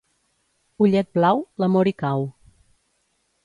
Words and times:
Ullet 0.85 1.11
blau, 1.19 1.43
l'amor 1.65 1.91
hi 1.91 1.95
cau. 2.05 2.27